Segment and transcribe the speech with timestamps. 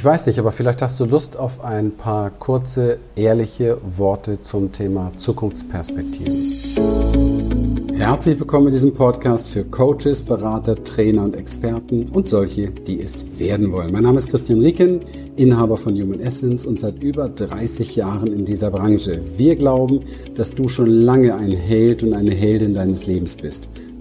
[0.00, 4.72] Ich weiß nicht, aber vielleicht hast du Lust auf ein paar kurze, ehrliche Worte zum
[4.72, 7.92] Thema Zukunftsperspektiven.
[7.92, 13.38] Herzlich willkommen in diesem Podcast für Coaches, Berater, Trainer und Experten und solche, die es
[13.38, 13.92] werden wollen.
[13.92, 15.02] Mein Name ist Christian Rieken,
[15.36, 19.20] Inhaber von Human Essence und seit über 30 Jahren in dieser Branche.
[19.36, 20.00] Wir glauben,
[20.34, 23.68] dass du schon lange ein Held und eine Heldin deines Lebens bist,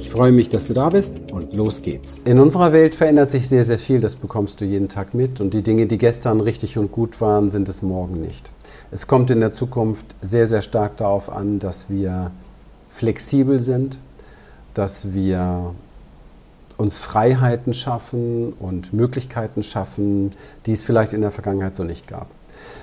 [0.00, 2.16] Ich freue mich, dass du da bist und los geht's.
[2.24, 5.52] In unserer Welt verändert sich sehr, sehr viel, das bekommst du jeden Tag mit und
[5.52, 8.50] die Dinge, die gestern richtig und gut waren, sind es morgen nicht.
[8.90, 12.30] Es kommt in der Zukunft sehr, sehr stark darauf an, dass wir
[12.88, 13.98] flexibel sind,
[14.72, 15.74] dass wir
[16.80, 20.30] uns Freiheiten schaffen und Möglichkeiten schaffen,
[20.66, 22.26] die es vielleicht in der Vergangenheit so nicht gab.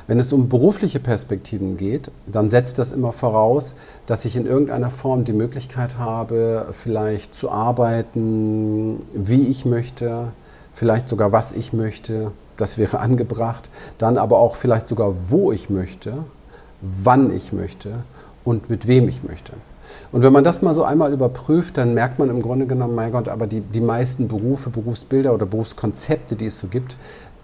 [0.06, 3.74] Wenn es um berufliche Perspektiven geht, dann setzt das immer voraus,
[4.06, 10.30] dass ich in irgendeiner Form die Möglichkeit habe, vielleicht zu arbeiten, wie ich möchte,
[10.74, 13.70] vielleicht sogar was ich möchte, das wäre angebracht.
[13.98, 16.24] Dann aber auch vielleicht sogar, wo ich möchte,
[16.82, 18.04] wann ich möchte
[18.44, 19.54] und mit wem ich möchte.
[20.12, 23.12] Und wenn man das mal so einmal überprüft, dann merkt man im Grunde genommen, mein
[23.12, 26.96] Gott, aber die, die meisten Berufe, Berufsbilder oder Berufskonzepte, die es so gibt,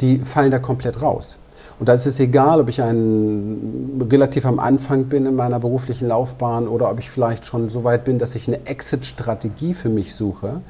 [0.02, 1.38] die fallen da komplett raus.
[1.80, 6.08] Und da ist es egal, ob ich ein, relativ am Anfang bin in meiner beruflichen
[6.08, 10.14] Laufbahn oder ob ich vielleicht schon so weit bin, dass ich eine Exit-Strategie für mich
[10.14, 10.62] suche,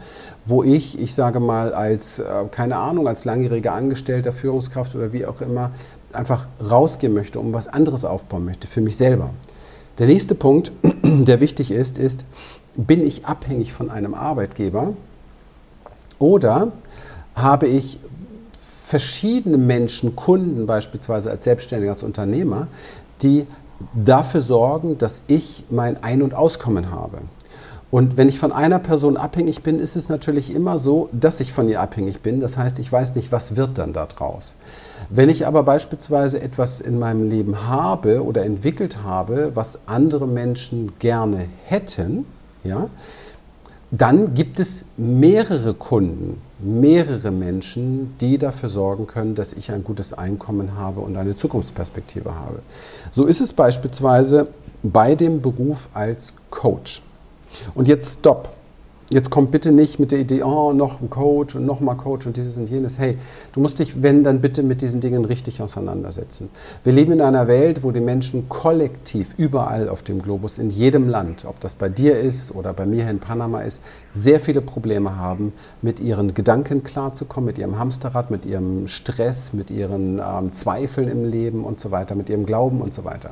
[0.46, 5.26] wo ich, ich sage mal, als, äh, keine Ahnung, als langjähriger Angestellter, Führungskraft oder wie
[5.26, 5.72] auch immer,
[6.14, 9.32] einfach rausgehen möchte, um was anderes aufbauen möchte, für mich selber.
[10.00, 10.72] Der nächste Punkt,
[11.04, 12.26] der wichtig ist, ist,
[12.76, 14.94] bin ich abhängig von einem Arbeitgeber
[16.18, 16.72] oder
[17.36, 18.00] habe ich
[18.84, 22.68] verschiedene Menschen, Kunden beispielsweise als Selbstständiger, als Unternehmer,
[23.22, 23.46] die
[23.94, 27.20] dafür sorgen, dass ich mein Ein- und Auskommen habe.
[27.94, 31.54] Und wenn ich von einer Person abhängig bin, ist es natürlich immer so, dass ich
[31.54, 32.40] von ihr abhängig bin.
[32.40, 34.56] Das heißt, ich weiß nicht, was wird dann daraus.
[35.12, 40.94] Wenn ich aber beispielsweise etwas in meinem Leben habe oder entwickelt habe, was andere Menschen
[40.98, 42.26] gerne hätten,
[42.64, 42.90] ja,
[43.92, 50.14] dann gibt es mehrere Kunden, mehrere Menschen, die dafür sorgen können, dass ich ein gutes
[50.14, 52.64] Einkommen habe und eine Zukunftsperspektive habe.
[53.12, 54.48] So ist es beispielsweise
[54.82, 57.04] bei dem Beruf als Coach.
[57.76, 58.50] Und jetzt stopp.
[59.14, 62.26] Jetzt kommt bitte nicht mit der Idee, oh, noch ein Coach und noch mal Coach
[62.26, 62.98] und dieses und jenes.
[62.98, 63.20] Hey,
[63.52, 66.50] du musst dich, wenn, dann bitte mit diesen Dingen richtig auseinandersetzen.
[66.84, 71.10] Wir leben in einer Welt, wo die Menschen kollektiv überall auf dem Globus, in jedem
[71.10, 73.82] Land, ob das bei dir ist oder bei mir in Panama ist,
[74.14, 75.54] sehr viele Probleme haben,
[75.84, 81.30] mit ihren Gedanken klarzukommen, mit ihrem Hamsterrad, mit ihrem Stress, mit ihren ähm, Zweifeln im
[81.30, 83.32] Leben und so weiter, mit ihrem Glauben und so weiter.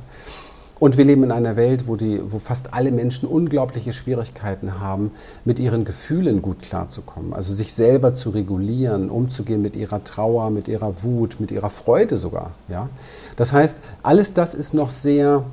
[0.82, 5.12] Und wir leben in einer Welt, wo, die, wo fast alle Menschen unglaubliche Schwierigkeiten haben,
[5.46, 7.34] mit ihren Gefühlen gut klarzukommen.
[7.34, 12.18] Also sich selber zu regulieren, umzugehen mit ihrer Trauer, mit ihrer Wut, mit ihrer Freude
[12.18, 12.54] sogar.
[12.68, 12.90] Ja?
[13.36, 15.44] Das heißt, alles das ist noch sehr,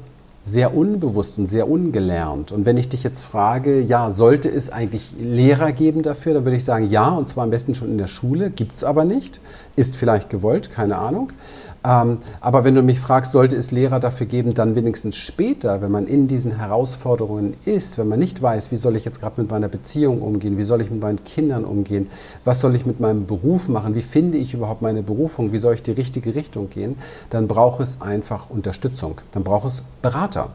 [0.45, 2.51] sehr unbewusst und sehr ungelernt.
[2.51, 6.57] Und wenn ich dich jetzt frage, ja, sollte es eigentlich Lehrer geben dafür, dann würde
[6.57, 9.41] ich sagen, ja, und zwar am besten schon in der Schule, gibt es aber nicht,
[9.77, 11.33] ist vielleicht gewollt, keine Ahnung.
[11.85, 15.93] Ähm, aber wenn du mich fragst, sollte es Lehrer dafür geben, dann wenigstens später, wenn
[15.93, 19.51] man in diesen Herausforderungen ist, wenn man nicht weiß, wie soll ich jetzt gerade mit
[19.51, 22.11] meiner Beziehung umgehen, wie soll ich mit meinen Kindern umgehen,
[22.45, 25.75] was soll ich mit meinem Beruf machen, wie finde ich überhaupt meine Berufung, wie soll
[25.75, 26.97] ich die richtige Richtung gehen,
[27.31, 30.51] dann braucht es einfach Unterstützung, dann braucht es Berater.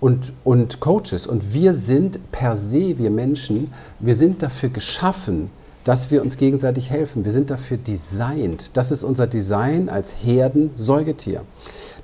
[0.00, 1.26] Und, und Coaches.
[1.26, 5.50] Und wir sind per se, wir Menschen, wir sind dafür geschaffen,
[5.84, 7.24] dass wir uns gegenseitig helfen.
[7.24, 8.70] Wir sind dafür designt.
[8.74, 11.42] Das ist unser Design als Herden-Säugetier.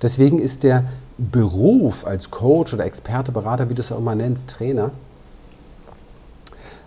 [0.02, 0.84] Deswegen ist der
[1.18, 4.90] Beruf als Coach oder Experte, Berater, wie du es auch immer nennst, Trainer,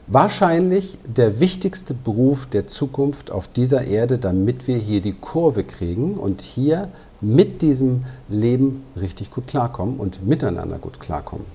[0.08, 6.16] wahrscheinlich der wichtigste Beruf der Zukunft auf dieser Erde, damit wir hier die Kurve kriegen
[6.16, 6.90] und hier
[7.22, 11.46] mit diesem Leben richtig gut klarkommen und miteinander gut klarkommen.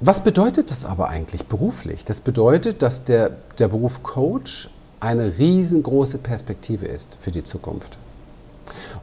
[0.00, 2.04] Was bedeutet das aber eigentlich beruflich?
[2.04, 7.98] Das bedeutet, dass der, der Beruf Coach eine riesengroße Perspektive ist für die Zukunft.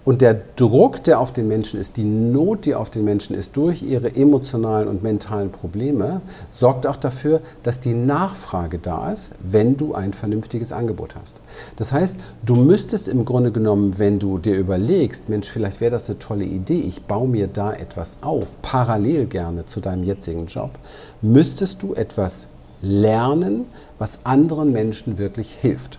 [0.06, 3.58] Und der Druck, der auf den Menschen ist, die Not, die auf den Menschen ist
[3.58, 6.22] durch ihre emotionalen und mentalen Probleme,
[6.52, 11.42] sorgt auch dafür, dass die Nachfrage da ist, wenn du ein vernünftiges Angebot hast.
[11.76, 16.08] Das heißt, du müsstest im Grunde genommen, wenn du dir überlegst, Mensch, vielleicht wäre das
[16.08, 20.70] eine tolle Idee, ich baue mir da etwas auf, parallel gerne zu deinem jetzigen Job,
[21.24, 22.46] müsstest du etwas
[22.84, 23.66] lernen,
[23.98, 25.98] was anderen Menschen wirklich hilft.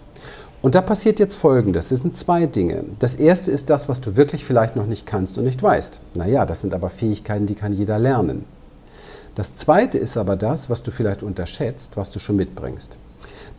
[0.66, 1.92] Und da passiert jetzt Folgendes.
[1.92, 2.82] Es sind zwei Dinge.
[2.98, 6.00] Das erste ist das, was du wirklich vielleicht noch nicht kannst und nicht weißt.
[6.14, 8.44] Naja, das sind aber Fähigkeiten, die kann jeder lernen.
[9.36, 12.96] Das zweite ist aber das, was du vielleicht unterschätzt, was du schon mitbringst.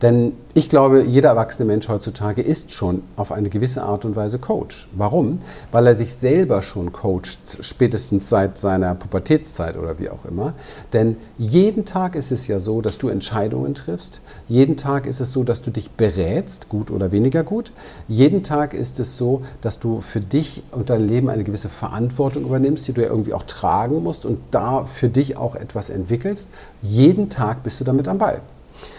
[0.02, 4.38] Denn ich glaube, jeder erwachsene Mensch heutzutage ist schon auf eine gewisse Art und Weise
[4.38, 4.88] Coach.
[4.92, 5.40] Warum?
[5.72, 10.54] Weil er sich selber schon coacht, spätestens seit seiner Pubertätszeit oder wie auch immer.
[10.92, 14.20] Denn jeden Tag ist es ja so, dass du Entscheidungen triffst.
[14.48, 17.72] Jeden Tag ist es so, dass du dich berätst, gut oder weniger gut.
[18.06, 22.44] Jeden Tag ist es so, dass du für dich und dein Leben eine gewisse Verantwortung
[22.44, 26.50] übernimmst, die du ja irgendwie auch tragen musst und da für dich auch etwas entwickelst.
[26.82, 28.42] Jeden Tag bist du damit am Ball.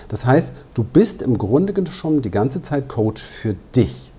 [0.07, 4.11] Das heißt, du bist im Grunde schon die ganze Zeit Coach für dich.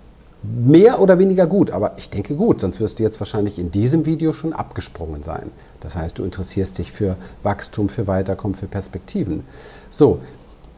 [0.43, 4.07] Mehr oder weniger gut, aber ich denke gut, sonst wirst du jetzt wahrscheinlich in diesem
[4.07, 5.51] Video schon abgesprungen sein.
[5.81, 9.45] Das heißt, du interessierst dich für Wachstum, für Weiterkommen, für Perspektiven.
[9.91, 10.21] So,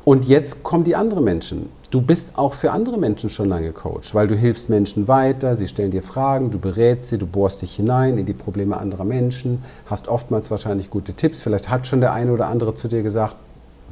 [0.05, 1.69] und jetzt kommen die anderen Menschen.
[1.93, 5.69] Du bist auch für andere Menschen schon lange Coach, weil du hilfst Menschen weiter, sie
[5.69, 9.63] stellen dir Fragen, du berätst sie, du bohrst dich hinein in die Probleme anderer Menschen,
[9.87, 11.41] hast oftmals wahrscheinlich gute Tipps.
[11.41, 13.37] Vielleicht hat schon der eine oder andere zu dir gesagt,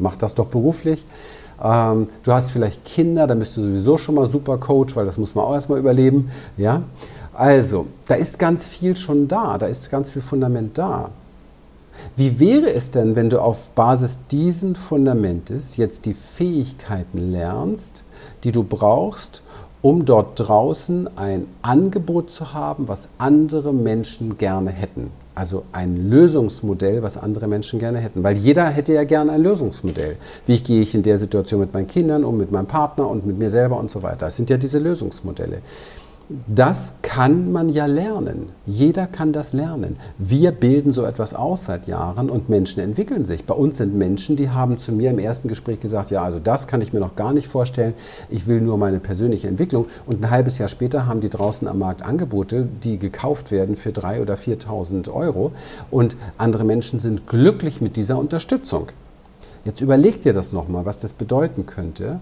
[0.00, 1.04] mach das doch beruflich.
[1.62, 5.18] Ähm, du hast vielleicht Kinder, dann bist du sowieso schon mal super Coach, weil das
[5.18, 6.30] muss man auch erstmal überleben.
[6.56, 6.82] Ja?
[7.32, 11.10] Also, da ist ganz viel schon da, da ist ganz viel Fundament da.
[12.16, 18.04] Wie wäre es denn, wenn du auf Basis diesen Fundamentes jetzt die Fähigkeiten lernst,
[18.44, 19.42] die du brauchst,
[19.82, 25.10] um dort draußen ein Angebot zu haben, was andere Menschen gerne hätten?
[25.34, 28.22] Also ein Lösungsmodell, was andere Menschen gerne hätten.
[28.22, 30.16] Weil jeder hätte ja gerne ein Lösungsmodell.
[30.46, 33.38] Wie gehe ich in der Situation mit meinen Kindern um, mit meinem Partner und mit
[33.38, 34.26] mir selber und so weiter.
[34.26, 35.62] Das sind ja diese Lösungsmodelle.
[36.46, 38.50] Das kann man ja lernen.
[38.64, 39.96] Jeder kann das lernen.
[40.16, 43.46] Wir bilden so etwas aus seit Jahren und Menschen entwickeln sich.
[43.46, 46.68] Bei uns sind Menschen, die haben zu mir im ersten Gespräch gesagt, ja, also das
[46.68, 47.94] kann ich mir noch gar nicht vorstellen.
[48.28, 49.86] Ich will nur meine persönliche Entwicklung.
[50.06, 53.90] Und ein halbes Jahr später haben die draußen am Markt Angebote, die gekauft werden für
[53.90, 55.50] 3.000 oder 4.000 Euro.
[55.90, 58.86] Und andere Menschen sind glücklich mit dieser Unterstützung.
[59.64, 62.20] Jetzt überleg dir das nochmal, was das bedeuten könnte,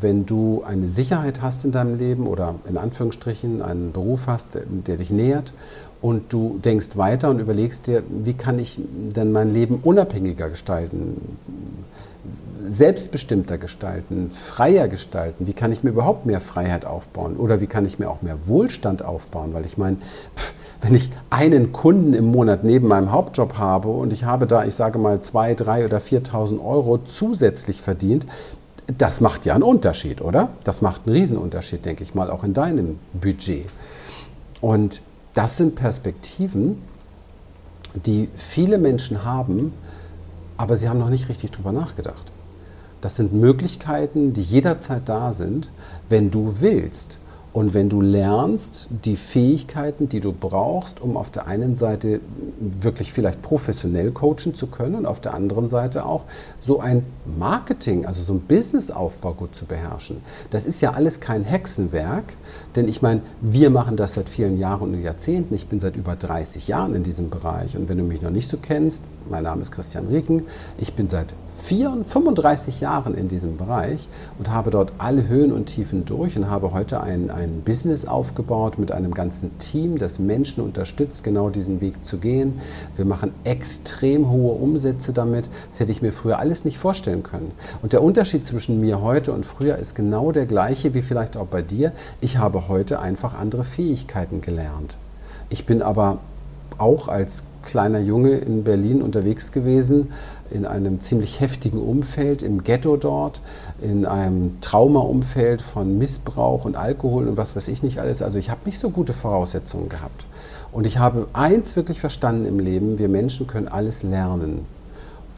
[0.00, 4.96] wenn du eine Sicherheit hast in deinem Leben oder in Anführungsstrichen einen Beruf hast, der
[4.96, 5.52] dich nähert
[6.00, 11.38] und du denkst weiter und überlegst dir, wie kann ich denn mein Leben unabhängiger gestalten,
[12.66, 17.36] selbstbestimmter gestalten, freier gestalten, wie kann ich mir überhaupt mehr Freiheit aufbauen?
[17.36, 19.96] Oder wie kann ich mir auch mehr Wohlstand aufbauen, weil ich meine,
[20.80, 24.74] wenn ich einen Kunden im Monat neben meinem Hauptjob habe und ich habe da, ich
[24.74, 28.26] sage mal, 2.000, 3.000 oder 4.000 Euro zusätzlich verdient,
[28.96, 30.48] das macht ja einen Unterschied, oder?
[30.64, 33.66] Das macht einen Riesenunterschied, denke ich mal, auch in deinem Budget.
[34.60, 35.02] Und
[35.34, 36.82] das sind Perspektiven,
[37.94, 39.72] die viele Menschen haben,
[40.56, 42.32] aber sie haben noch nicht richtig drüber nachgedacht.
[43.00, 45.70] Das sind Möglichkeiten, die jederzeit da sind,
[46.08, 47.18] wenn du willst.
[47.52, 52.20] Und wenn du lernst, die Fähigkeiten, die du brauchst, um auf der einen Seite
[52.60, 56.24] wirklich vielleicht professionell coachen zu können und auf der anderen Seite auch
[56.60, 57.04] so ein
[57.38, 60.20] Marketing, also so ein Businessaufbau gut zu beherrschen.
[60.50, 62.34] Das ist ja alles kein Hexenwerk,
[62.76, 65.54] denn ich meine, wir machen das seit vielen Jahren und Jahrzehnten.
[65.54, 68.48] Ich bin seit über 30 Jahren in diesem Bereich und wenn du mich noch nicht
[68.48, 70.42] so kennst, mein Name ist Christian Rieken,
[70.78, 71.28] ich bin seit
[71.64, 76.72] 35 Jahren in diesem Bereich und habe dort alle Höhen und Tiefen durch und habe
[76.72, 82.04] heute ein, ein Business aufgebaut mit einem ganzen Team, das Menschen unterstützt, genau diesen Weg
[82.04, 82.60] zu gehen.
[82.96, 85.50] Wir machen extrem hohe Umsätze damit.
[85.70, 87.52] Das hätte ich mir früher alles nicht vorstellen können.
[87.82, 91.46] Und der Unterschied zwischen mir heute und früher ist genau der gleiche wie vielleicht auch
[91.46, 91.92] bei dir.
[92.20, 94.96] Ich habe heute einfach andere Fähigkeiten gelernt.
[95.50, 96.18] Ich bin aber
[96.78, 100.12] auch als kleiner Junge in Berlin unterwegs gewesen,
[100.50, 103.40] in einem ziemlich heftigen Umfeld, im Ghetto dort,
[103.80, 108.22] in einem Traumaumfeld von Missbrauch und Alkohol und was weiß ich nicht alles.
[108.22, 110.26] Also ich habe nicht so gute Voraussetzungen gehabt.
[110.72, 114.66] Und ich habe eins wirklich verstanden im Leben, wir Menschen können alles lernen,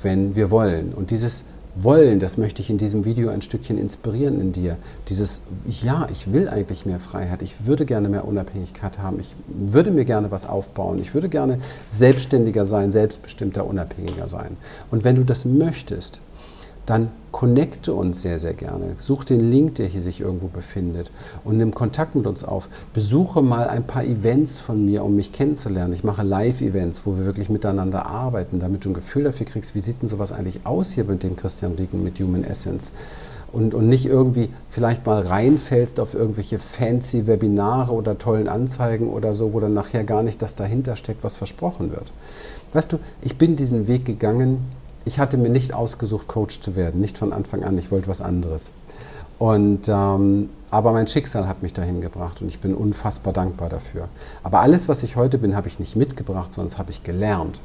[0.02, 0.92] wenn wir wollen.
[0.92, 4.76] Und dieses wollen, das möchte ich in diesem Video ein Stückchen inspirieren in dir.
[5.08, 9.90] Dieses, ja, ich will eigentlich mehr Freiheit, ich würde gerne mehr Unabhängigkeit haben, ich würde
[9.90, 11.58] mir gerne was aufbauen, ich würde gerne
[11.88, 14.56] selbstständiger sein, selbstbestimmter, unabhängiger sein.
[14.90, 16.20] Und wenn du das möchtest,
[16.86, 18.96] dann connecte uns sehr, sehr gerne.
[18.98, 21.10] Such den Link, der hier sich irgendwo befindet
[21.44, 22.68] und nimm Kontakt mit uns auf.
[22.92, 25.92] Besuche mal ein paar Events von mir, um mich kennenzulernen.
[25.92, 29.80] Ich mache Live-Events, wo wir wirklich miteinander arbeiten, damit du ein Gefühl dafür kriegst, wie
[29.80, 32.92] sieht denn sowas eigentlich aus hier mit dem Christian Rieken, mit Human Essence.
[33.52, 39.34] Und, und nicht irgendwie vielleicht mal reinfällst auf irgendwelche fancy Webinare oder tollen Anzeigen oder
[39.34, 42.12] so, wo dann nachher gar nicht das dahinter steckt, was versprochen wird.
[42.72, 44.58] Weißt du, ich bin diesen Weg gegangen,
[45.04, 48.20] ich hatte mir nicht ausgesucht, Coach zu werden, nicht von Anfang an, ich wollte was
[48.20, 48.70] anderes.
[49.38, 54.08] Und, ähm, aber mein Schicksal hat mich dahin gebracht und ich bin unfassbar dankbar dafür.
[54.42, 57.58] Aber alles, was ich heute bin, habe ich nicht mitgebracht, sondern das habe ich gelernt.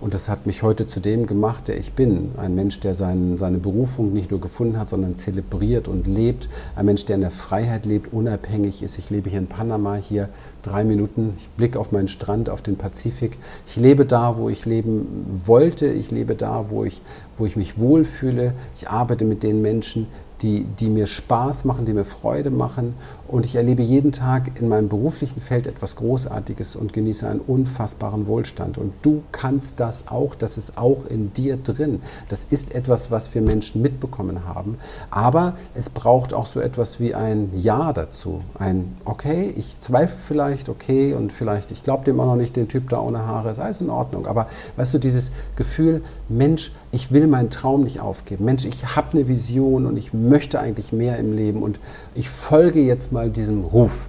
[0.00, 2.30] Und das hat mich heute zu dem gemacht, der ich bin.
[2.38, 6.48] Ein Mensch, der sein, seine Berufung nicht nur gefunden hat, sondern zelebriert und lebt.
[6.74, 8.98] Ein Mensch, der in der Freiheit lebt, unabhängig ist.
[8.98, 10.30] Ich lebe hier in Panama, hier
[10.62, 11.34] drei Minuten.
[11.36, 13.36] Ich blicke auf meinen Strand, auf den Pazifik.
[13.66, 15.86] Ich lebe da, wo ich leben wollte.
[15.86, 17.02] Ich lebe da, wo ich,
[17.36, 18.54] wo ich mich wohlfühle.
[18.74, 20.06] Ich arbeite mit den Menschen,
[20.42, 22.94] die, die mir Spaß machen, die mir Freude machen.
[23.28, 28.26] Und ich erlebe jeden Tag in meinem beruflichen Feld etwas Großartiges und genieße einen unfassbaren
[28.26, 28.78] Wohlstand.
[28.78, 32.00] Und du kannst das auch, das ist auch in dir drin.
[32.28, 34.78] Das ist etwas, was wir Menschen mitbekommen haben.
[35.10, 38.40] Aber es braucht auch so etwas wie ein Ja dazu.
[38.58, 42.68] Ein Okay, ich zweifle vielleicht, okay, und vielleicht, ich glaube dem auch noch nicht, den
[42.68, 44.26] Typ da ohne Haare, ist alles in Ordnung.
[44.26, 48.44] Aber weißt du, dieses Gefühl, Mensch, ich will meinen Traum nicht aufgeben.
[48.44, 51.78] Mensch, ich habe eine Vision und ich möchte eigentlich mehr im Leben und
[52.14, 54.08] ich folge jetzt mal diesem Ruf.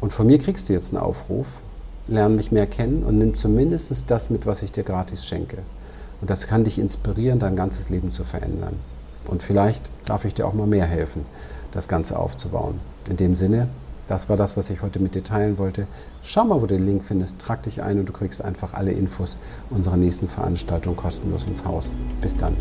[0.00, 1.46] Und von mir kriegst du jetzt einen Aufruf,
[2.08, 5.58] lerne mich mehr kennen und nimm zumindest das mit, was ich dir gratis schenke.
[6.20, 8.74] Und das kann dich inspirieren, dein ganzes Leben zu verändern.
[9.26, 11.26] Und vielleicht darf ich dir auch mal mehr helfen,
[11.72, 12.80] das Ganze aufzubauen.
[13.08, 13.68] In dem Sinne,
[14.10, 15.86] das war das, was ich heute mit dir teilen wollte.
[16.22, 18.90] Schau mal, wo du den Link findest, trag dich ein und du kriegst einfach alle
[18.90, 19.38] Infos
[19.70, 21.94] unserer nächsten Veranstaltung kostenlos ins Haus.
[22.20, 22.56] Bis dann.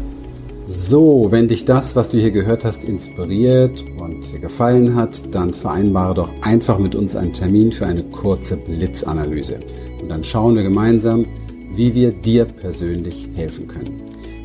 [0.68, 6.14] So, wenn dich das, was du hier gehört hast, inspiriert und gefallen hat, dann vereinbare
[6.14, 9.62] doch einfach mit uns einen Termin für eine kurze Blitzanalyse.
[10.00, 11.26] Und dann schauen wir gemeinsam,
[11.74, 14.02] wie wir dir persönlich helfen können.